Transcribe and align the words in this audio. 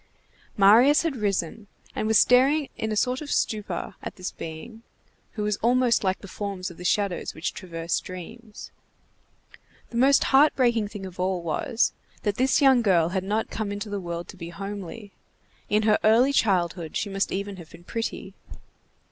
Marius 0.57 1.03
had 1.03 1.15
risen, 1.15 1.67
and 1.95 2.07
was 2.07 2.17
staring 2.17 2.69
in 2.75 2.91
a 2.91 2.95
sort 2.95 3.21
of 3.21 3.29
stupor 3.29 3.93
at 4.01 4.15
this 4.15 4.31
being, 4.31 4.81
who 5.33 5.43
was 5.43 5.57
almost 5.57 6.03
like 6.03 6.21
the 6.21 6.27
forms 6.27 6.71
of 6.71 6.77
the 6.77 6.83
shadows 6.83 7.35
which 7.35 7.53
traverse 7.53 7.99
dreams. 7.99 8.71
The 9.91 9.97
most 9.97 10.23
heart 10.33 10.55
breaking 10.55 10.87
thing 10.87 11.05
of 11.05 11.19
all 11.19 11.43
was, 11.43 11.93
that 12.23 12.37
this 12.37 12.63
young 12.63 12.81
girl 12.81 13.09
had 13.09 13.23
not 13.23 13.51
come 13.51 13.71
into 13.71 13.91
the 13.91 14.01
world 14.01 14.27
to 14.29 14.37
be 14.37 14.49
homely. 14.49 15.11
In 15.69 15.83
her 15.83 15.99
early 16.03 16.33
childhood 16.33 16.97
she 16.97 17.07
must 17.11 17.31
even 17.31 17.57
have 17.57 17.69
been 17.69 17.83
pretty. 17.83 18.33